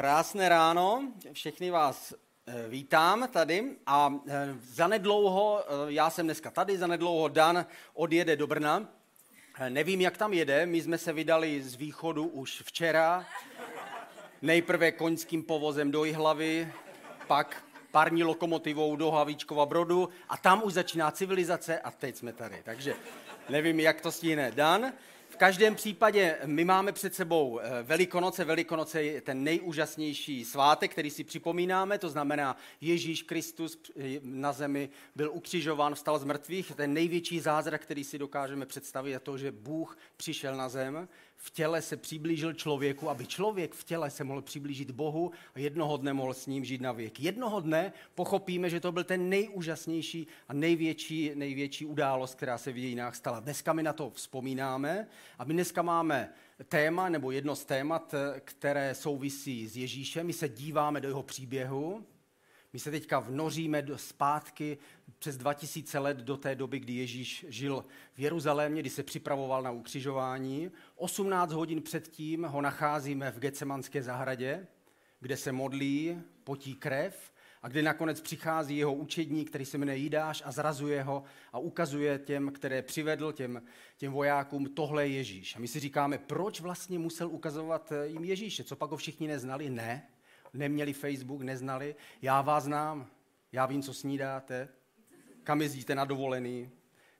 [0.00, 2.14] Krásné ráno, všechny vás
[2.46, 8.46] eh, vítám tady a eh, zanedlouho, eh, já jsem dneska tady, zanedlouho Dan odjede do
[8.46, 8.88] Brna.
[9.68, 13.26] Nevím, jak tam jede, my jsme se vydali z východu už včera,
[14.42, 16.72] nejprve koňským povozem do Jihlavy,
[17.26, 22.62] pak parní lokomotivou do Havíčkova Brodu a tam už začíná civilizace a teď jsme tady.
[22.64, 22.94] Takže
[23.48, 24.92] nevím, jak to stíne Dan
[25.40, 28.44] každém případě my máme před sebou eh, Velikonoce.
[28.44, 34.90] Velikonoce je ten nejúžasnější svátek, který si připomínáme, to znamená Ježíš Kristus eh, na zemi
[35.16, 36.72] byl ukřižován, vstal z mrtvých.
[36.76, 41.08] Ten největší zázrak, který si dokážeme představit, je to, že Bůh přišel na zem
[41.42, 45.96] v těle se přiblížil člověku, aby člověk v těle se mohl přiblížit Bohu a jednoho
[45.96, 47.20] dne mohl s ním žít na věk.
[47.20, 52.76] Jednoho dne pochopíme, že to byl ten nejúžasnější a největší, největší událost, která se v
[52.76, 53.40] dějinách stala.
[53.40, 55.06] Dneska my na to vzpomínáme
[55.38, 56.32] a my dneska máme
[56.68, 60.26] téma nebo jedno z témat, které souvisí s Ježíšem.
[60.26, 62.06] My se díváme do jeho příběhu,
[62.72, 64.78] my se teďka vnoříme do, zpátky
[65.18, 69.70] přes 2000 let do té doby, kdy Ježíš žil v Jeruzalémě, kdy se připravoval na
[69.70, 70.70] ukřižování.
[70.96, 74.66] 18 hodin předtím ho nacházíme v Gecemanské zahradě,
[75.20, 80.42] kde se modlí, potí krev a kde nakonec přichází jeho učedník, který se jmenuje Jidáš
[80.46, 83.62] a zrazuje ho a ukazuje těm, které přivedl, těm,
[83.96, 85.56] těm vojákům, tohle je Ježíš.
[85.56, 88.64] A my si říkáme, proč vlastně musel ukazovat jim Ježíše?
[88.64, 89.70] Co pak ho všichni neznali?
[89.70, 90.08] Ne,
[90.52, 91.94] neměli Facebook, neznali.
[92.22, 93.06] Já vás znám,
[93.52, 94.68] já vím, co snídáte,
[95.44, 96.70] kam jezdíte na dovolený.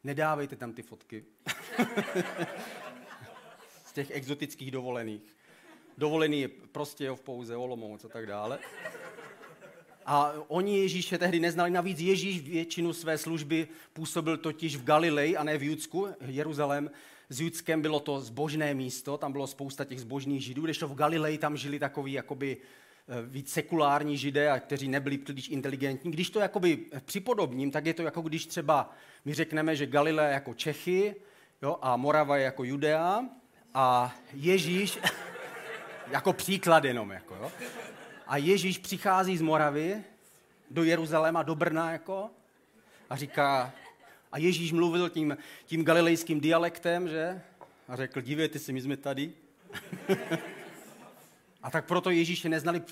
[0.05, 1.25] Nedávejte tam ty fotky.
[3.85, 5.37] Z těch exotických dovolených.
[5.99, 8.59] Dovolený je prostě v pouze Olomouc a tak dále.
[10.07, 11.71] A oni Ježíše tehdy neznali.
[11.71, 16.91] Navíc Ježíš většinu své služby působil totiž v Galilei a ne v Judsku, Jeruzalém.
[17.29, 21.39] S Judskem bylo to zbožné místo, tam bylo spousta těch zbožných židů, kdežto v Galilei
[21.39, 22.57] tam žili takový jakoby
[23.27, 26.11] víc sekulární židé, a kteří nebyli příliš inteligentní.
[26.11, 28.95] Když to jakoby připodobním, tak je to jako když třeba
[29.25, 31.15] my řekneme, že Galilea jako Čechy
[31.63, 33.25] jo, a Morava je jako Judea
[33.75, 34.99] a Ježíš,
[36.11, 37.53] jako příklad jenom, jako, jo,
[38.27, 40.05] a Ježíš přichází z Moravy
[40.71, 42.31] do Jeruzaléma, do Brna, jako,
[43.11, 43.73] a říká,
[44.33, 45.37] a Ježíš mluvil tím,
[45.67, 47.43] tím galilejským dialektem, že?
[47.89, 49.33] A řekl, dívejte si, my jsme tady.
[51.63, 52.83] A tak proto Ježíše neznali,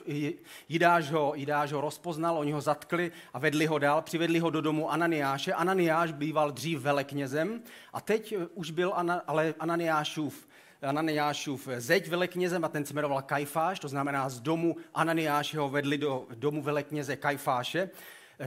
[0.69, 4.61] Jidáš ho, Jidáš ho rozpoznal, oni ho zatkli a vedli ho dál, přivedli ho do
[4.61, 5.53] domu Ananiáše.
[5.53, 7.63] Ananiáš býval dřív veleknězem
[7.93, 10.49] a teď už byl Ana, ale Ananiášův,
[10.83, 15.99] Ananiášův zeď veleknězem a ten se jmenoval Kajfáš, to znamená z domu Ananiáše ho vedli
[15.99, 17.91] do domu velekněze Kajfáše.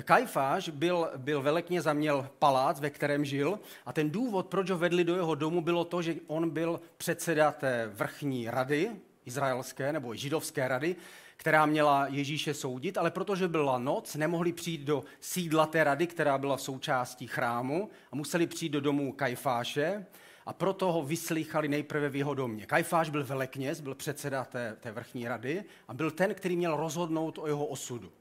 [0.03, 4.77] Kajfáš byl, byl velekněz a měl palác, ve kterém žil a ten důvod, proč ho
[4.77, 8.91] vedli do jeho domu, bylo to, že on byl předseda té vrchní rady,
[9.25, 10.95] izraelské nebo židovské rady,
[11.37, 16.37] která měla Ježíše soudit, ale protože byla noc, nemohli přijít do sídla té rady, která
[16.37, 20.05] byla v součástí chrámu a museli přijít do domu Kajfáše
[20.45, 22.65] a proto ho vyslýchali nejprve v jeho domě.
[22.65, 27.37] Kajfáš byl velekněz, byl předseda té, té vrchní rady a byl ten, který měl rozhodnout
[27.37, 28.11] o jeho osudu.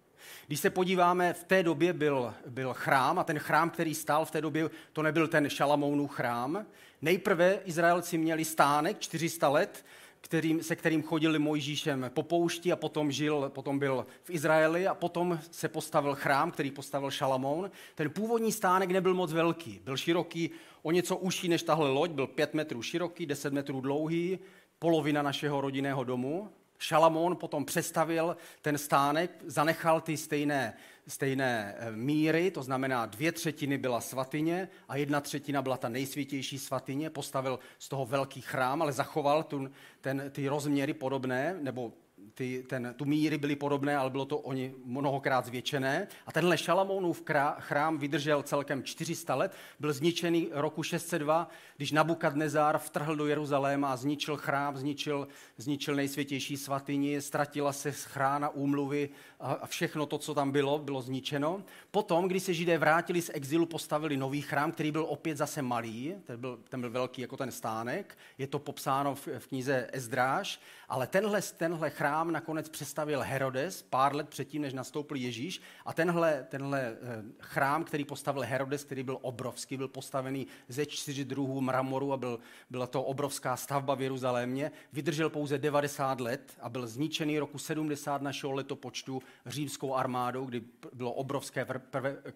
[0.47, 4.31] Když se podíváme, v té době byl, byl chrám a ten chrám, který stál v
[4.31, 6.67] té době, to nebyl ten Šalamounův chrám.
[7.03, 9.85] Nejprve Izraelci měli stánek 400 let,
[10.21, 14.95] kterým, se kterým chodili Mojžíšem po poušti a potom, žil, potom byl v Izraeli a
[14.95, 17.71] potom se postavil chrám, který postavil Šalamoun.
[17.95, 20.51] Ten původní stánek nebyl moc velký, byl široký,
[20.83, 24.39] o něco užší než tahle loď, byl 5 metrů široký, 10 metrů dlouhý,
[24.79, 26.51] polovina našeho rodinného domu.
[26.83, 30.75] Šalamón potom přestavil ten stánek, zanechal ty stejné
[31.11, 36.59] stejné eh, míry, to znamená dvě třetiny byla svatyně a jedna třetina byla ta nejsvětější
[36.59, 39.71] svatyně, postavil z toho velký chrám, ale zachoval tu,
[40.01, 41.93] ten, ty rozměry podobné, nebo
[42.35, 46.09] ty, ten, tu míry byly podobné, ale bylo to oni mnohokrát zvětšené.
[46.27, 47.23] A tenhle Šalamounův
[47.59, 53.97] chrám vydržel celkem 400 let, byl zničený roku 602, když Nabukadnezár vtrhl do Jeruzaléma a
[53.97, 59.09] zničil chrám, zničil, zničil nejsvětější svatyni, ztratila se schrána úmluvy
[59.41, 61.63] a všechno to, co tam bylo, bylo zničeno.
[61.91, 66.15] Potom, když se Židé vrátili z exilu, postavili nový chrám, který byl opět zase malý,
[66.25, 70.61] ten byl, ten byl velký jako ten stánek, je to popsáno v, v knize Ezdráž,
[70.89, 76.47] ale tenhle, tenhle chrám nakonec přestavil Herodes pár let předtím, než nastoupil Ježíš a tenhle,
[76.49, 82.13] tenhle eh, chrám, který postavil Herodes, který byl obrovský, byl postavený ze čtyři druhů mramoru
[82.13, 82.41] a byl,
[82.71, 88.23] byla to obrovská stavba v Jeruzalémě, vydržel pouze 90 let a byl zničený roku 70
[88.23, 90.63] našeho letopočtu římskou armádou, kdy
[90.93, 91.67] bylo obrovské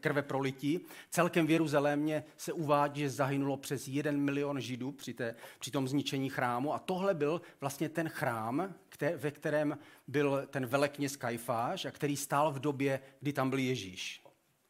[0.00, 0.80] krve prolití.
[1.10, 5.88] Celkem v Jeruzalémě se uvádí, že zahynulo přes jeden milion židů při, té, při tom
[5.88, 8.74] zničení chrámu a tohle byl vlastně ten chrám,
[9.16, 14.24] ve kterém byl ten velekněz Kajfáš a který stál v době, kdy tam byl Ježíš.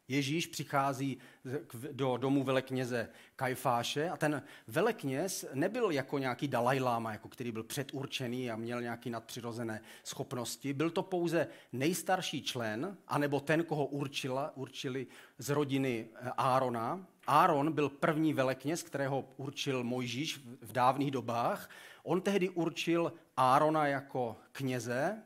[0.08, 1.18] Ježíš přichází
[1.92, 8.50] do domu velekněze Kajfáše a ten velekněz nebyl jako nějaký Dalajláma, jako který byl předurčený
[8.50, 10.72] a měl nějaké nadpřirozené schopnosti.
[10.72, 15.06] Byl to pouze nejstarší člen, anebo ten, koho určila, určili
[15.38, 17.06] z rodiny eh, Árona.
[17.26, 21.70] Áron byl první velekněz, kterého určil Mojžíš v dávných dobách.
[22.04, 25.22] On tehdy určil Árona jako kněze,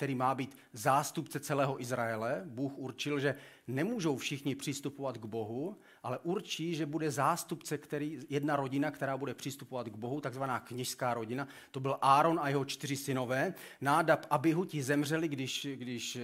[0.00, 2.42] který má být zástupce celého Izraele.
[2.44, 3.34] Bůh určil, že
[3.66, 9.34] nemůžou všichni přistupovat k Bohu, ale určí, že bude zástupce, který, jedna rodina, která bude
[9.34, 11.48] přistupovat k Bohu, takzvaná kněžská rodina.
[11.70, 13.54] To byl Áron a jeho čtyři synové.
[13.80, 16.18] Nádab Abihu ti zemřeli, když, když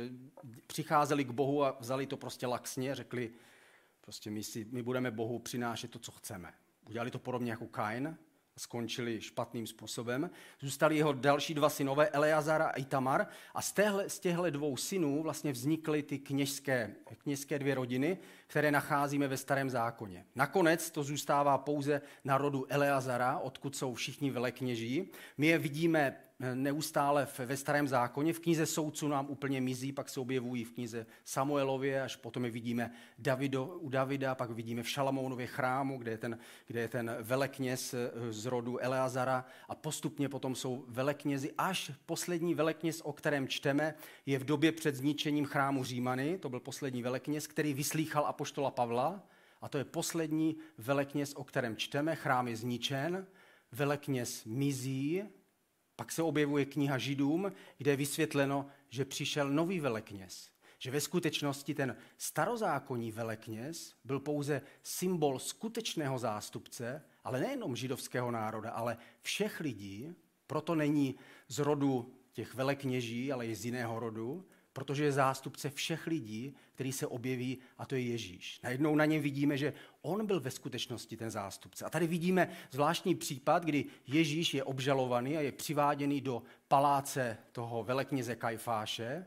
[0.67, 3.31] přicházeli k Bohu a vzali to prostě laxně, řekli,
[4.01, 6.53] prostě my, si, my budeme Bohu přinášet to, co chceme.
[6.89, 8.17] Udělali to podobně jako Kain,
[8.59, 10.31] skončili špatným způsobem.
[10.61, 13.27] Zůstali jeho další dva synové, Eleazar a Itamar.
[13.55, 18.71] A z, téhle, z těchto dvou synů vlastně vznikly ty kněžské, kněžské dvě rodiny, které
[18.71, 20.25] nacházíme ve starém zákoně.
[20.35, 25.11] Nakonec to zůstává pouze na rodu Eleazara, odkud jsou všichni velekněží.
[25.39, 26.17] My je vidíme
[26.55, 28.33] neustále ve starém zákoně.
[28.33, 32.51] V knize soudců nám úplně mizí, pak se objevují v knize Samuelově, až potom je
[32.51, 37.17] vidíme Davido, u Davida, pak vidíme v Šalamounově chrámu, kde je, ten, kde je ten
[37.21, 39.45] velekněz eh, z rodu Eleazara.
[39.69, 43.95] A postupně potom jsou veleknězi, až poslední velekněz, o kterém čteme,
[44.27, 49.23] je v době před zničením chrámu Římany, to byl poslední velekněz, který vyslýchal apoštola Pavla,
[49.61, 53.27] a to je poslední velekněz, o kterém čteme, chrám je zničen,
[53.73, 55.23] velekněz mizí,
[55.97, 60.51] pak se objevuje kniha Židům, kde je vysvětleno, že přišel nový velekněz.
[60.79, 68.71] Že ve skutečnosti ten starozákonní velekněz byl pouze symbol skutečného zástupce, ale nejenom židovského národa,
[68.71, 70.15] ale všech lidí,
[70.47, 71.15] proto není
[71.49, 74.45] z rodu těch velekněží, ale je z jiného rodu,
[74.77, 78.61] protože je zástupce všech lidí, který se objeví, a to je Ježíš.
[78.63, 81.85] Najednou na něm vidíme, že on byl ve skutečnosti ten zástupce.
[81.85, 87.85] A tady vidíme zvláštní případ, kdy Ježíš je obžalovaný a je přiváděný do paláce toho
[87.85, 89.27] velekněze Kajfáše.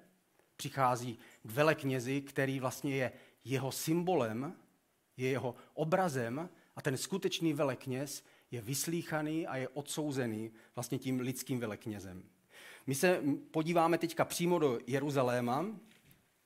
[0.55, 3.11] Přichází k veleknězi, který vlastně je
[3.45, 4.53] jeho symbolem,
[5.17, 11.59] je jeho obrazem a ten skutečný velekněz je vyslíchaný a je odsouzený vlastně tím lidským
[11.59, 12.23] veleknězem.
[12.89, 13.21] My se
[13.51, 15.65] podíváme teďka přímo do Jeruzaléma,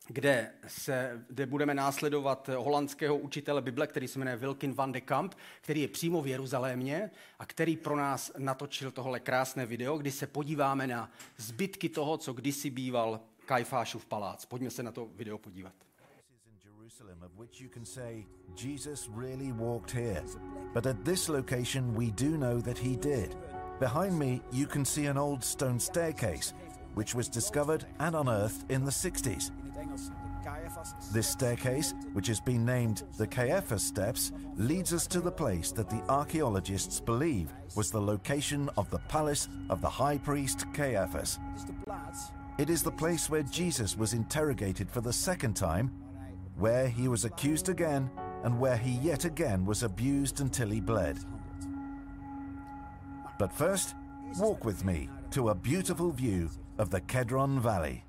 [0.08, 5.36] kde, se, kde budeme následovat holandského učitele Bible, který se jmenuje Wilkin van de Kamp,
[5.62, 10.28] který je přímo v Jeruzalémě a který pro nás natočil tohle krásné video, kdy se
[10.28, 14.46] podíváme na zbytky toho, co kdysi býval Kajfášův palác.
[14.46, 15.74] Pojďme se na to video podívat.
[17.26, 18.26] Of which you can say,
[18.56, 20.24] Jesus really walked here.
[20.74, 23.38] But at this location, we do know that he did.
[23.84, 26.54] Behind me, you can see an old stone staircase,
[26.94, 29.52] which was discovered and unearthed in the 60s.
[31.12, 35.90] This staircase, which has been named the Caiaphas Steps, leads us to the place that
[35.90, 41.40] the archaeologists believe was the location of the palace of the high priest Caiaphas.
[42.58, 45.92] It is the place where Jesus was interrogated for the second time,
[46.56, 48.10] where he was accused again,
[48.46, 51.20] and where he yet again was abused until he bled.
[53.44, 53.96] But first,
[54.40, 58.06] walk with me to a beautiful view of the Kedron Valley.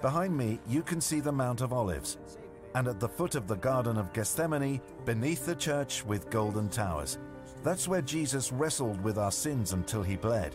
[0.00, 2.16] Behind me, you can see the Mount of Olives,
[2.76, 7.18] and at the foot of the Garden of Gethsemane, beneath the church with golden towers.
[7.64, 10.54] That's where Jesus wrestled with our sins until he bled.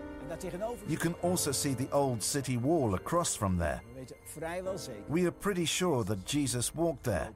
[0.87, 3.81] You can also see the old city wall across from there.
[5.09, 7.29] We are pretty sure that Jesus walked there.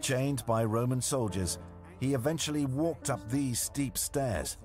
[0.00, 1.58] Chained by Roman soldiers,
[2.00, 4.56] he eventually walked up these steep stairs.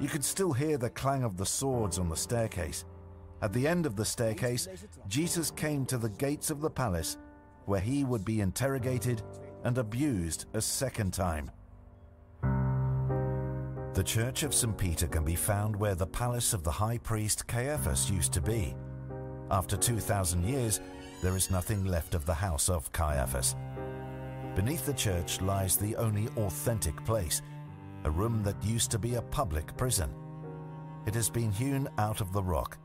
[0.00, 2.84] You could still hear the clang of the swords on the staircase.
[3.42, 4.68] At the end of the staircase,
[5.08, 7.18] Jesus came to the gates of the palace,
[7.64, 9.22] where he would be interrogated
[9.64, 11.50] and abused a second time.
[13.92, 14.78] The Church of St.
[14.78, 18.76] Peter can be found where the palace of the high priest Caiaphas used to be.
[19.50, 20.80] After 2,000 years,
[21.20, 23.56] there is nothing left of the house of Caiaphas.
[24.54, 27.42] Beneath the church lies the only authentic place,
[28.04, 30.14] a room that used to be a public prison.
[31.04, 32.78] It has been hewn out of the rock.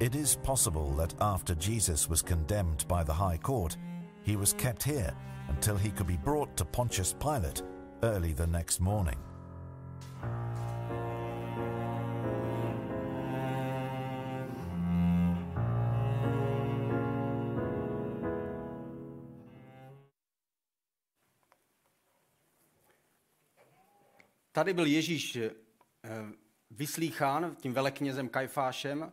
[0.00, 3.76] It is possible that after Jesus was condemned by the High Court,
[4.24, 5.14] he was kept here
[5.48, 7.62] until he could be brought to Pontius Pilate
[8.02, 9.18] early the next morning.
[24.52, 25.50] Tady byl Ježíš eh,
[26.70, 29.12] vyslýchán tím veleknězem Kajfášem,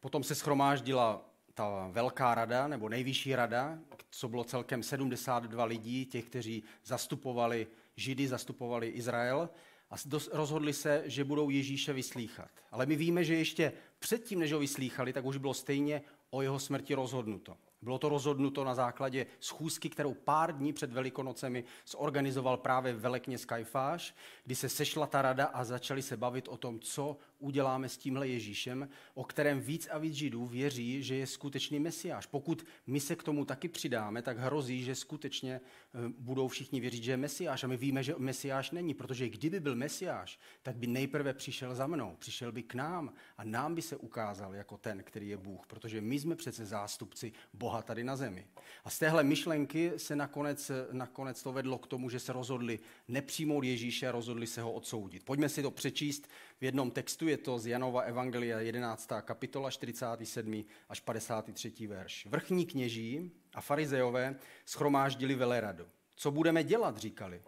[0.00, 3.78] potom se schromáždila ta velká rada, nebo nejvyšší rada,
[4.10, 9.48] co bylo celkem 72 lidí, těch, kteří zastupovali Židy, zastupovali Izrael
[9.90, 9.94] a
[10.32, 12.50] rozhodli se, že budou Ježíše vyslýchat.
[12.70, 16.58] Ale my víme, že ještě předtím, než ho vyslýchali, tak už bylo stejně o jeho
[16.58, 17.56] smrti rozhodnuto.
[17.82, 24.14] Bylo to rozhodnuto na základě schůzky, kterou pár dní před Velikonocemi zorganizoval právě velekně Kajfáš,
[24.44, 28.28] kdy se sešla ta rada a začali se bavit o tom, co uděláme s tímhle
[28.28, 32.26] Ježíšem, o kterém víc a víc Židů věří, že je skutečný mesiáš.
[32.26, 37.02] Pokud my se k tomu taky přidáme, tak hrozí, že skutečně eh, budou všichni věřit,
[37.02, 37.64] že je mesiáš.
[37.64, 41.86] A my víme, že mesiáš není, protože kdyby byl mesiáš, tak by nejprve přišel za
[41.86, 45.66] mnou, přišel by k nám a nám by se ukázal jako ten, který je Bůh,
[45.66, 48.46] protože my jsme přece zástupci Boha tady na zemi.
[48.84, 53.64] A z téhle myšlenky se nakonec, nakonec to vedlo k tomu, že se rozhodli nepřijmout
[53.64, 55.24] Ježíše rozhodli se ho odsoudit.
[55.24, 56.28] Pojďme si to přečíst
[56.60, 59.08] v jednom textu, je to z Janova Evangelia 11.
[59.20, 60.64] kapitola 47.
[60.88, 61.86] až 53.
[61.86, 62.26] verš.
[62.26, 65.86] Vrchní kněží a farizejové schromáždili veleradu.
[66.16, 67.42] Co budeme dělat, říkali.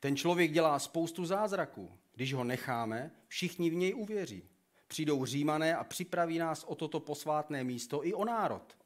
[0.00, 1.90] Ten člověk dělá spoustu zázraků.
[2.14, 4.42] Když ho necháme, všichni v něj uvěří.
[4.88, 8.77] Přijdou římané a připraví nás o toto posvátné místo i o národ.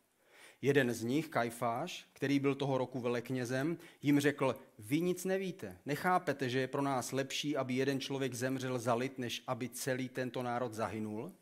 [0.62, 6.48] Jeden z nich, Kajfáš, který byl toho roku veleknězem, jim řekl, vy nic nevíte, nechápete,
[6.48, 10.42] že je pro nás lepší, aby jeden člověk zemřel za lid, než aby celý tento
[10.42, 11.32] národ zahynul?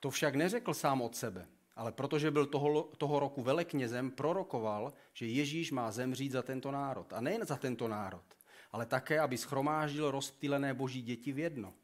[0.00, 1.46] To však neřekl sám od sebe,
[1.76, 7.12] ale protože byl toho, toho roku veleknězem, prorokoval, že Ježíš má zemřít za tento národ.
[7.12, 8.24] A nejen za tento národ,
[8.72, 11.74] ale také, aby schromáždil rozptýlené boží děti v jedno.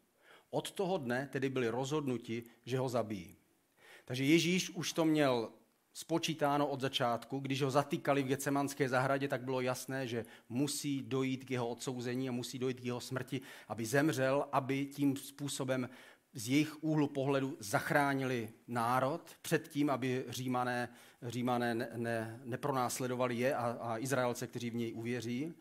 [0.51, 3.37] Od toho dne tedy byli rozhodnuti, že ho zabijí.
[4.05, 5.51] Takže Ježíš už to měl
[5.93, 7.39] spočítáno od začátku.
[7.39, 12.29] Když ho zatýkali v Gecemanské zahradě, tak bylo jasné, že musí dojít k jeho odsouzení
[12.29, 15.89] a musí dojít k jeho smrti, aby zemřel, aby tím způsobem
[16.35, 20.89] z jejich úhlu pohledu zachránili národ před tím, aby římané,
[21.23, 25.55] římané ne, ne, nepronásledovali je a, a Izraelce, kteří v něj uvěří.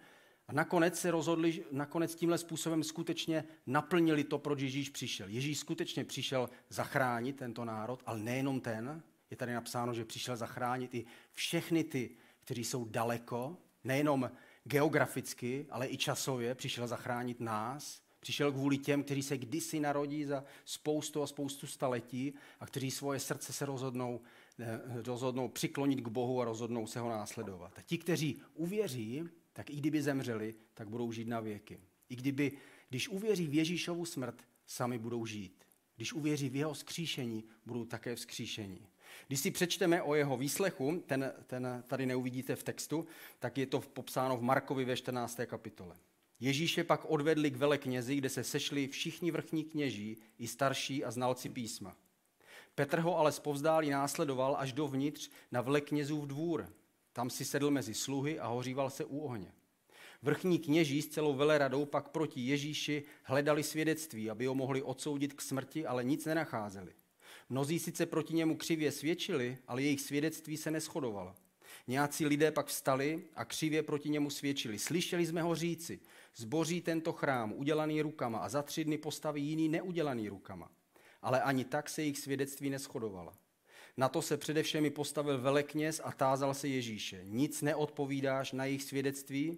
[0.47, 5.27] A nakonec se rozhodli, nakonec tímhle způsobem skutečně naplnili to, proč Ježíš přišel.
[5.27, 10.93] Ježíš skutečně přišel zachránit tento národ, ale nejenom ten, je tady napsáno, že přišel zachránit
[10.93, 12.09] i všechny ty,
[12.39, 14.31] kteří jsou daleko, nejenom
[14.63, 20.43] geograficky, ale i časově, přišel zachránit nás, přišel kvůli těm, kteří se kdysi narodí za
[20.65, 24.21] spoustu a spoustu staletí a kteří svoje srdce se rozhodnou,
[24.59, 27.73] eh, rozhodnou přiklonit k Bohu a rozhodnou se ho následovat.
[27.77, 29.23] A ti, kteří uvěří,
[29.53, 31.79] tak i kdyby zemřeli, tak budou žít na věky.
[32.09, 32.51] I kdyby,
[32.89, 35.63] když uvěří v Ježíšovu smrt, sami budou žít.
[35.95, 38.87] Když uvěří v jeho skříšení, budou také vzkříšení.
[39.27, 43.05] Když si přečteme o jeho výslechu, ten, ten tady neuvidíte v textu,
[43.39, 45.39] tak je to popsáno v Markovi ve 14.
[45.45, 45.95] kapitole.
[46.39, 51.49] Ježíše pak odvedli k veleknězi, kde se sešli všichni vrchní kněží, i starší a znalci
[51.49, 51.95] písma.
[52.75, 56.69] Petr ho ale zpovzdálí následoval až dovnitř na veleknězův dvůr.
[57.13, 59.53] Tam si sedl mezi sluhy a hoříval se u ohně.
[60.21, 65.41] Vrchní kněží s celou veleradou pak proti Ježíši hledali svědectví, aby ho mohli odsoudit k
[65.41, 66.93] smrti, ale nic nenacházeli.
[67.51, 71.35] Mnozí sice proti němu křivě svědčili, ale jejich svědectví se neschodovalo.
[71.87, 74.79] Nějací lidé pak vstali a křivě proti němu svědčili.
[74.79, 75.99] Slyšeli jsme ho říci,
[76.35, 80.71] zboří tento chrám udělaný rukama a za tři dny postaví jiný neudělaný rukama.
[81.21, 83.33] Ale ani tak se jejich svědectví neschodovalo.
[83.97, 87.21] Na to se především postavil velekněz a tázal se Ježíše.
[87.23, 89.57] Nic neodpovídáš na jejich svědectví?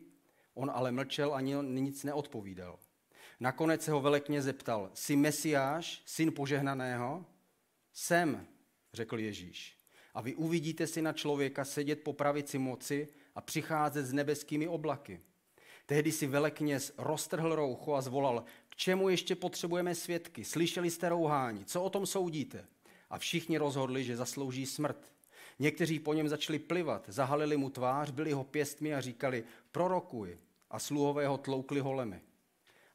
[0.53, 2.79] On ale mlčel ani nic neodpovídal.
[3.39, 7.25] Nakonec se ho velekněz zeptal, jsi mesiáš, syn požehnaného?
[7.93, 8.47] Jsem,
[8.93, 9.77] řekl Ježíš.
[10.13, 15.19] A vy uvidíte si na člověka sedět po pravici moci a přicházet s nebeskými oblaky.
[15.85, 20.45] Tehdy si velekněz roztrhl roucho a zvolal, k čemu ještě potřebujeme svědky?
[20.45, 22.67] Slyšeli jste rouhání, co o tom soudíte?
[23.09, 25.11] A všichni rozhodli, že zaslouží smrt.
[25.59, 30.37] Někteří po něm začali plivat, zahalili mu tvář, byli ho pěstmi a říkali, prorokuj.
[30.69, 32.21] A sluhové ho tloukli holemi.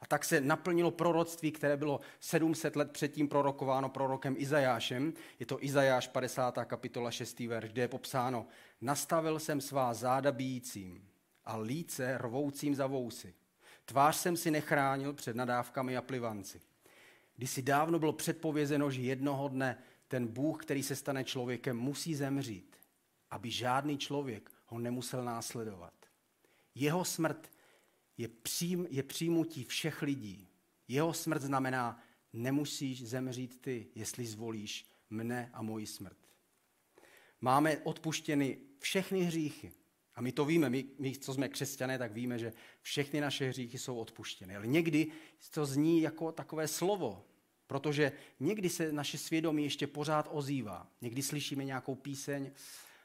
[0.01, 5.13] A tak se naplnilo proroctví, které bylo 700 let předtím prorokováno prorokem Izajášem.
[5.41, 6.59] Je to Izajáš 50.
[6.65, 7.41] kapitola 6.
[7.41, 8.47] verš, kde je popsáno
[8.81, 11.09] Nastavil jsem svá záda bíjícím
[11.45, 13.35] a líce rvoucím za vousy.
[13.85, 16.61] Tvář jsem si nechránil před nadávkami a plivanci.
[17.37, 19.79] Když si dávno bylo předpovězeno, že jednoho dne
[20.09, 22.77] ten Bůh, který se stane člověkem, musí zemřít,
[23.31, 25.93] aby žádný člověk ho nemusel následovat.
[26.75, 27.51] Jeho smrt
[28.19, 30.49] je, přijm, je přijmutí všech lidí.
[30.89, 36.17] Jeho smrt znamená, nemusíš zemřít ty, jestli zvolíš mne a moji smrt.
[37.41, 39.73] Máme odpuštěny všechny hříchy
[40.15, 43.79] A my to víme, my, my, co jsme křesťané, tak víme, že všechny naše hříchy
[43.79, 44.57] jsou odpuštěny.
[44.57, 45.07] Ale někdy
[45.51, 47.25] to zní jako takové slovo,
[47.67, 50.91] protože někdy se naše svědomí ještě pořád ozývá.
[51.01, 52.51] Někdy slyšíme nějakou píseň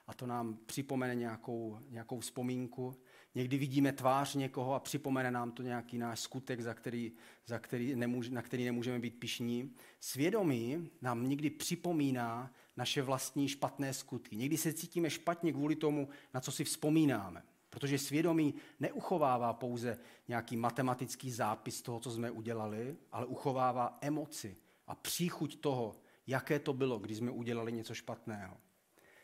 [0.08, 2.96] a to nám připomene nějakou, nějakou vzpomínku.
[3.36, 7.12] Někdy vidíme tvář někoho a připomene nám to nějaký náš skutek, za který,
[7.46, 9.74] za který nemůže, na který nemůžeme být pišní.
[10.00, 14.36] Svědomí nám někdy připomíná naše vlastní špatné skutky.
[14.36, 17.44] Někdy se cítíme špatně kvůli tomu, na co si vzpomínáme.
[17.70, 24.96] Protože svědomí neuchovává pouze nějaký matematický zápis toho, co jsme udělali, ale uchovává emoci a
[24.96, 25.96] příchuť toho,
[26.28, 28.58] jaké to bylo, když jsme udělali něco špatného.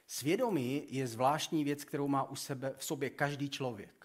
[0.08, 3.99] Svědomí je zvláštní věc, kterou má u sebe, v sobě každý člověk.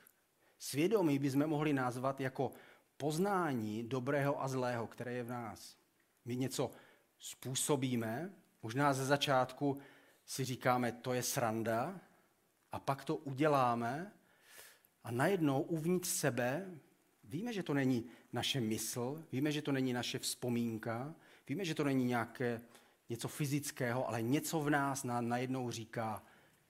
[0.65, 2.53] Svědomí bychom mohli nazvat jako
[2.97, 5.77] poznání dobrého a zlého, které je v nás.
[6.25, 6.71] My něco
[7.19, 9.79] způsobíme, možná ze začátku
[10.27, 12.01] si říkáme, to je sranda,
[12.73, 14.13] a pak to uděláme
[15.05, 16.71] a najednou uvnitř sebe
[17.25, 21.15] víme, že to není naše mysl, víme, že to není naše vzpomínka,
[21.49, 22.61] víme, že to není nějaké
[23.09, 26.23] něco fyzického, ale něco v nás na, najednou říká,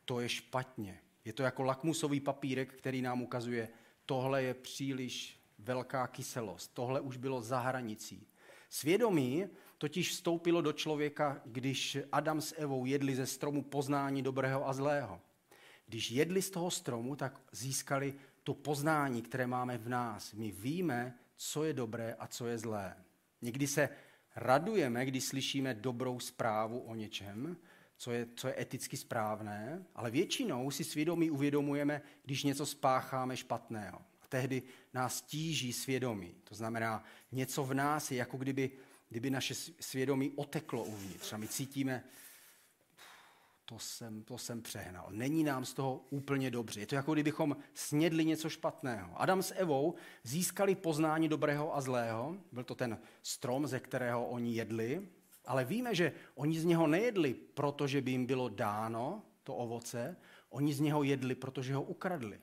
[0.05, 1.01] to je špatně.
[1.25, 3.69] Je to jako lakmusový papírek, který nám ukazuje,
[4.07, 8.27] tohle je příliš velká kyselost, tohle už bylo za hranicí.
[8.69, 9.47] Svědomí
[9.79, 15.21] totiž vstoupilo do člověka, když Adam s Evou jedli ze stromu poznání dobrého a zlého.
[15.87, 20.33] Když jedli z toho stromu, tak získali to poznání, které máme v nás.
[20.33, 22.97] My víme, co je dobré a co je zlé.
[23.43, 23.89] Někdy se
[24.37, 27.57] radujeme, když slyšíme dobrou zprávu o něčem,
[27.97, 33.99] co je, co je eticky správné, ale většinou si svědomí uvědomujeme, když něco spácháme špatného.
[34.23, 34.63] A tehdy
[34.95, 36.35] nás tíží svědomí.
[36.45, 38.71] To znamená, něco v nás je jako kdyby,
[39.09, 41.33] kdyby naše svědomí oteklo uvnitř.
[41.33, 42.05] A my cítíme,
[43.65, 45.07] to jsem, to jsem přehnal.
[45.11, 46.81] Není nám z toho úplně dobře.
[46.81, 49.21] Je to jako kdybychom snědli něco špatného.
[49.21, 52.37] Adam s Evou získali poznání dobrého a zlého.
[52.53, 55.09] Byl to ten strom, ze kterého oni jedli.
[55.45, 60.17] Ale víme, že oni z něho nejedli, protože by jim bylo dáno to ovoce.
[60.51, 62.41] Oni z něho jedli, protože ho ukradli.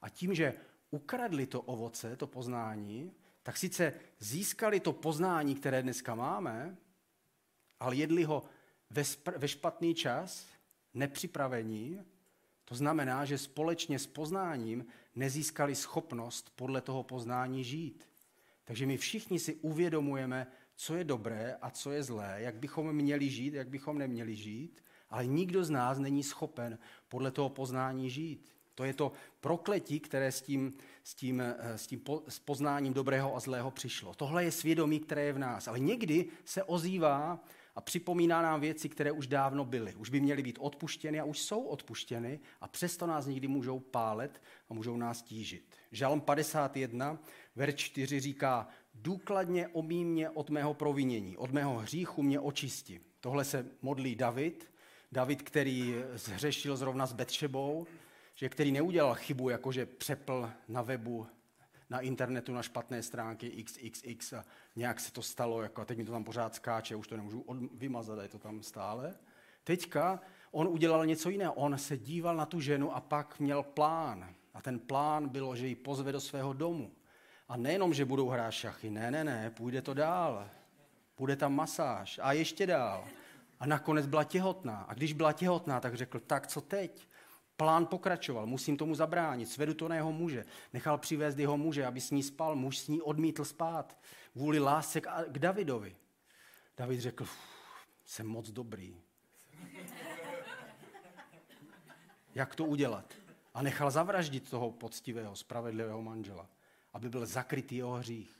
[0.00, 0.54] A tím, že
[0.90, 6.76] ukradli to ovoce, to poznání, tak sice získali to poznání, které dneska máme,
[7.80, 8.44] ale jedli ho
[8.90, 10.46] ve, spr- ve špatný čas,
[10.94, 12.00] nepřipravení,
[12.64, 18.08] to znamená, že společně s poznáním nezískali schopnost podle toho poznání žít.
[18.64, 20.46] Takže my všichni si uvědomujeme,
[20.76, 24.84] co je dobré a co je zlé, jak bychom měli žít, jak bychom neměli žít,
[25.10, 28.56] ale nikdo z nás není schopen podle toho poznání žít.
[28.74, 32.92] To je to prokletí, které s tím, s tím, eh, s tím po, s poznáním
[32.92, 34.14] dobrého a zlého přišlo.
[34.14, 35.68] Tohle je svědomí, které je v nás.
[35.68, 37.44] Ale někdy se ozývá
[37.76, 39.94] a připomíná nám věci, které už dávno byly.
[39.94, 44.42] Už by měly být odpuštěny a už jsou odpuštěny a přesto nás někdy můžou pálet
[44.68, 45.76] a můžou nás tížit.
[45.92, 47.18] Žalm 51,
[47.56, 48.68] ver 4 říká,
[49.02, 53.00] důkladně omí mě od mého provinění, od mého hříchu mě očisti.
[53.20, 54.72] Tohle se modlí David,
[55.12, 57.86] David, který zhřešil zrovna s Betšebou,
[58.34, 61.26] že který neudělal chybu, jakože přepl na webu
[61.90, 64.44] na internetu na špatné stránky XXX a
[64.76, 67.40] nějak se to stalo, jako a teď mi to tam pořád skáče, už to nemůžu
[67.40, 69.14] od, vymazat, je to tam stále.
[69.64, 71.54] Teďka on udělal něco jiného.
[71.54, 74.34] On se díval na tu ženu a pak měl plán.
[74.54, 76.92] A ten plán bylo, že ji pozve do svého domu.
[77.48, 80.50] A nejenom, že budou hrát šachy, ne, ne, ne, půjde to dál.
[81.18, 83.04] Bude tam masáž a ještě dál.
[83.60, 84.76] A nakonec byla těhotná.
[84.88, 87.08] A když byla těhotná, tak řekl, tak co teď?
[87.56, 90.44] Plán pokračoval, musím tomu zabránit, svedu to na jeho muže.
[90.72, 93.98] Nechal přivést jeho muže, aby s ní spal, muž s ní odmítl spát.
[94.32, 95.96] Kvůli lásce k Davidovi.
[96.76, 97.26] David řekl,
[98.04, 99.00] jsem moc dobrý.
[102.34, 103.14] Jak to udělat?
[103.54, 106.48] A nechal zavraždit toho poctivého, spravedlivého manžela,
[106.96, 108.36] aby byl zakrytý jeho hřích.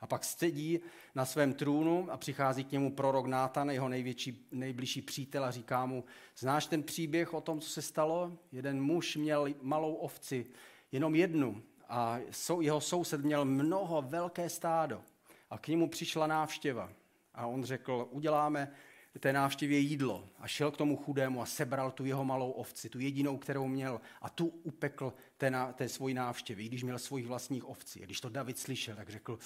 [0.00, 0.80] A pak sedí
[1.14, 5.86] na svém trůnu a přichází k němu prorok Nátan, jeho největší, nejbližší přítel a říká
[5.86, 6.04] mu,
[6.38, 8.38] znáš ten příběh o tom, co se stalo?
[8.52, 10.46] Jeden muž měl malou ovci,
[10.92, 12.18] jenom jednu a
[12.60, 15.02] jeho soused měl mnoho, velké stádo.
[15.50, 16.92] A k němu přišla návštěva
[17.34, 18.72] a on řekl, uděláme
[19.18, 23.00] té návštěvě jídlo a šel k tomu chudému a sebral tu jeho malou ovci, tu
[23.00, 27.68] jedinou, kterou měl a tu upekl té, na, té svoji návštěvy, když měl svých vlastních
[27.68, 28.02] ovcí.
[28.02, 29.38] A když to David slyšel, tak řekl,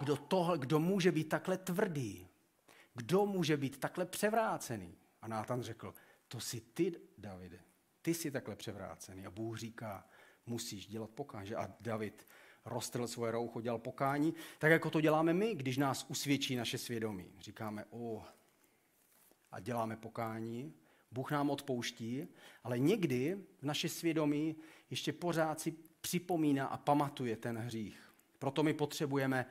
[0.00, 2.28] kdo, tohle, kdo může být takhle tvrdý?
[2.94, 4.94] Kdo může být takhle převrácený?
[5.22, 5.94] A Nátan řekl,
[6.28, 7.60] to jsi ty, Davide,
[8.02, 9.26] ty jsi takhle převrácený.
[9.26, 10.06] A Bůh říká,
[10.46, 11.54] musíš dělat pokání.
[11.54, 12.26] A David
[12.64, 17.32] roztrl svoje roucho, dělal pokání, tak jako to děláme my, když nás usvědčí naše svědomí.
[17.38, 18.24] Říkáme, o,
[19.52, 20.72] a děláme pokání,
[21.12, 22.26] Bůh nám odpouští,
[22.64, 24.56] ale někdy v naše svědomí
[24.90, 28.12] ještě pořád si připomíná a pamatuje ten hřích.
[28.38, 29.46] Proto my potřebujeme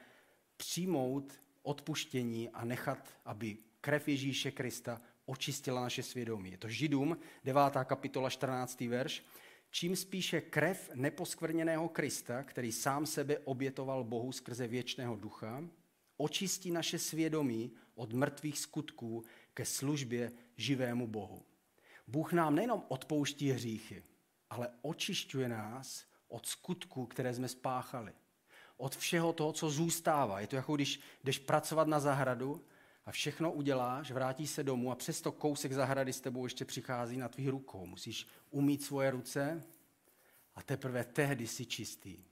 [0.57, 1.33] přijmout
[1.63, 6.51] odpuštění a nechat, aby krev Ježíše Krista očistila naše svědomí.
[6.51, 7.61] Je to Židům, 9.
[7.85, 8.81] kapitola, 14.
[8.81, 9.23] verš.
[9.71, 15.63] Čím spíše krev neposkvrněného Krista, který sám sebe obětoval Bohu skrze věčného ducha,
[16.17, 21.45] očistí naše svědomí od mrtvých skutků ke službě živému Bohu.
[22.07, 24.03] Bůh nám nejenom odpouští hříchy,
[24.49, 28.13] ale očišťuje nás od skutků, které jsme spáchali.
[28.77, 30.39] Od všeho toho, co zůstává.
[30.39, 32.65] Je to jako když jdeš pracovat na zahradu
[33.05, 37.27] a všechno uděláš, vrátíš se domů a přesto kousek zahrady s tebou ještě přichází na
[37.27, 37.85] tvých rukou.
[37.85, 39.63] Musíš umít svoje ruce
[40.55, 42.23] a teprve tehdy jsi čistý.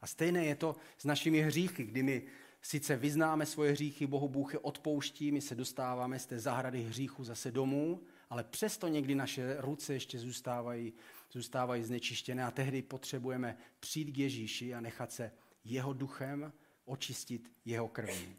[0.00, 2.22] A stejné je to s našimi hříchy, kdy my
[2.62, 7.24] sice vyznáme svoje hříchy, Bohu Bůh je odpouští, my se dostáváme z té zahrady hříchu
[7.24, 10.92] zase domů, ale přesto někdy naše ruce ještě zůstávají,
[11.32, 15.32] zůstávají znečištěné a tehdy potřebujeme přijít k Ježíši a nechat se
[15.64, 16.52] jeho duchem
[16.84, 18.36] očistit jeho krví.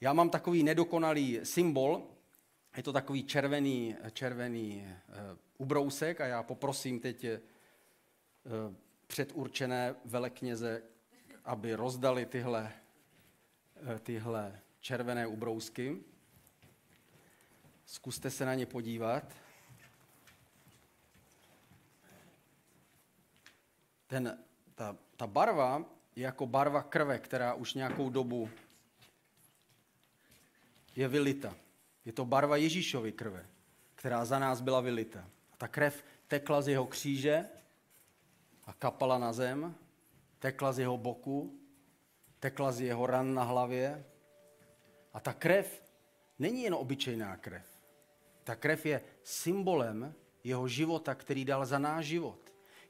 [0.00, 2.02] Já mám takový nedokonalý symbol,
[2.76, 5.14] je to takový červený, červený uh,
[5.58, 8.74] ubrousek a já poprosím teď uh,
[9.06, 10.82] předurčené velekněze,
[11.44, 12.72] aby rozdali tyhle,
[14.02, 16.02] tyhle červené ubrousky.
[17.86, 19.36] Zkuste se na ně podívat.
[24.06, 25.84] Ten, ta, ta barva
[26.16, 28.50] je jako barva krve, která už nějakou dobu
[30.96, 31.56] je vylita.
[32.04, 33.46] Je to barva Ježíšovy krve,
[33.94, 35.30] která za nás byla vylita.
[35.52, 37.48] A ta krev tekla z jeho kříže
[38.64, 39.74] a kapala na zem,
[40.38, 41.61] tekla z jeho boku,
[42.42, 44.04] tekla z jeho ran na hlavě.
[45.12, 45.82] A ta krev
[46.38, 47.66] není jen obyčejná krev.
[48.44, 52.38] Ta krev je symbolem jeho života, který dal za náš život.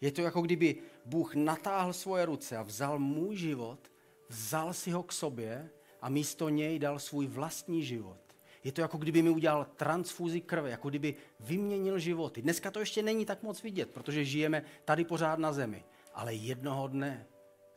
[0.00, 3.92] Je to jako kdyby Bůh natáhl svoje ruce a vzal můj život,
[4.28, 8.20] vzal si ho k sobě a místo něj dal svůj vlastní život.
[8.64, 12.42] Je to jako kdyby mi udělal transfuzi krve, jako kdyby vyměnil životy.
[12.42, 15.84] Dneska to ještě není tak moc vidět, protože žijeme tady pořád na zemi.
[16.14, 17.26] Ale jednoho dne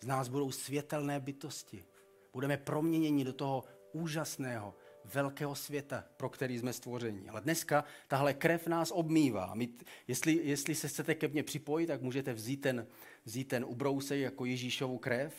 [0.01, 1.85] z nás budou světelné bytosti.
[2.33, 7.29] Budeme proměněni do toho úžasného, velkého světa, pro který jsme stvořeni.
[7.29, 9.55] Ale dneska tahle krev nás obmývá.
[9.55, 9.69] My,
[10.07, 12.87] jestli, jestli se chcete ke mně připojit, tak můžete vzít ten,
[13.25, 15.33] vzít ten ubrousek jako Ježíšovu krev.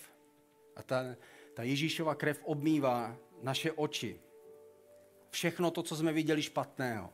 [0.76, 1.04] A ta,
[1.54, 4.20] ta Ježíšova krev obmývá naše oči.
[5.30, 7.12] Všechno to, co jsme viděli špatného.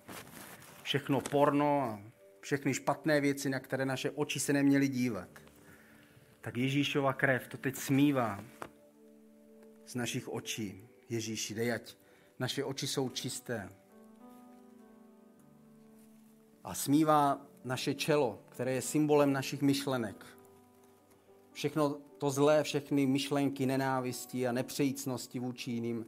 [0.82, 2.00] Všechno porno a
[2.40, 5.41] všechny špatné věci, na které naše oči se neměly dívat.
[6.42, 8.44] Tak Ježíšova krev to teď smívá
[9.86, 10.88] z našich očí.
[11.08, 11.94] Ježíši, dej, ať
[12.38, 13.70] naše oči jsou čisté.
[16.64, 20.26] A smívá naše čelo, které je symbolem našich myšlenek.
[21.52, 26.06] Všechno to zlé, všechny myšlenky nenávisti a nepřejícnosti vůči jiným,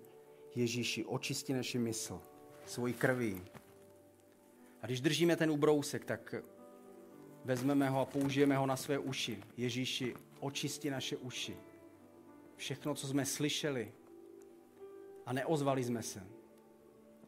[0.55, 2.20] Ježíši, očisti naši mysl
[2.66, 3.42] svojí krví.
[4.83, 6.35] A když držíme ten ubrousek, tak
[7.44, 9.42] vezmeme ho a použijeme ho na své uši.
[9.57, 11.57] Ježíši, očisti naše uši.
[12.57, 13.92] Všechno, co jsme slyšeli,
[15.26, 16.26] a neozvali jsme se.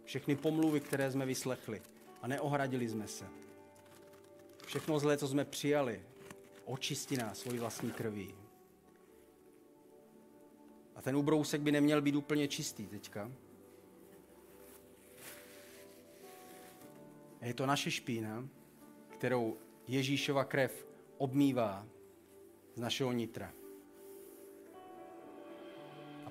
[0.04, 1.82] Všechny pomluvy, které jsme vyslechli
[2.22, 3.24] a neohradili jsme se.
[4.66, 6.02] Všechno zlé, co jsme přijali,
[6.64, 8.34] očisti nás svojí vlastní krví.
[10.96, 13.32] A ten ubrousek by neměl být úplně čistý teďka.
[17.42, 18.48] Je to naše špína,
[19.08, 19.56] kterou
[19.88, 20.86] Ježíšova krev
[21.18, 21.86] obmývá
[22.74, 23.52] z našeho nitra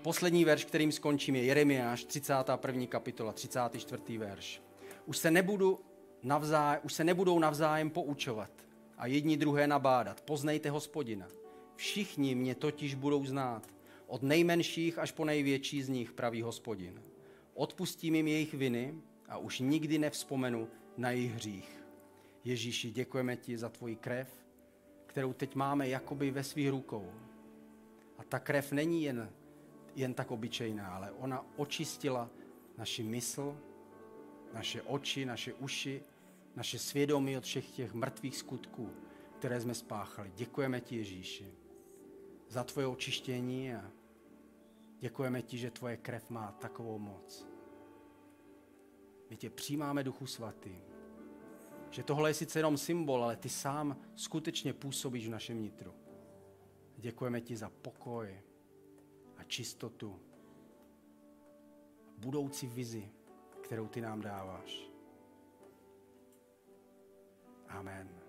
[0.06, 2.88] poslední verš, kterým skončím, je Jeremiáš, 31.
[2.88, 4.18] kapitola, 34.
[4.18, 4.62] verš.
[5.06, 5.80] Už se, nebudu
[6.24, 8.52] navzájem, už se nebudou navzájem poučovat
[8.98, 10.22] a jedni druhé nabádat.
[10.22, 11.28] Poznejte hospodina.
[11.76, 13.68] Všichni mě totiž budou znát.
[14.08, 17.02] Od nejmenších až po největší z nich, pravý hospodin.
[17.54, 18.94] Odpustím jim jejich viny
[19.30, 21.85] a už nikdy nevzpomenu na jejich hřích.
[22.46, 24.46] Ježíši, děkujeme ti za tvoji krev,
[25.06, 27.12] kterou teď máme jakoby ve svých rukou.
[28.18, 29.30] A ta krev není jen
[29.96, 32.30] jen tak obyčejná, ale ona očistila
[32.78, 33.58] naši mysl,
[34.54, 36.02] naše oči, naše uši,
[36.56, 38.90] naše svědomí od všech těch mrtvých skutků,
[39.40, 40.32] které jsme spáchali.
[40.36, 41.54] Děkujeme ti, Ježíši,
[42.50, 43.92] za tvoje očištění a
[45.00, 47.48] děkujeme ti, že tvoje krev má takovou moc.
[49.30, 50.76] My tě přijímáme, Duchu Svatý,
[51.96, 55.94] že tohle je sice jenom symbol, ale ty sám skutečně působíš v našem nitru.
[56.98, 58.42] Děkujeme ti za pokoj,
[59.48, 60.20] čistotu,
[62.18, 63.12] budoucí vizi,
[63.62, 64.90] kterou ty nám dáváš.
[67.68, 68.25] Amen.